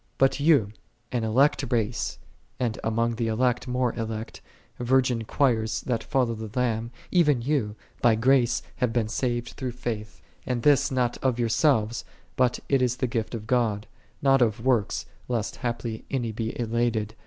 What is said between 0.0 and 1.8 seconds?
'3 But you, an elect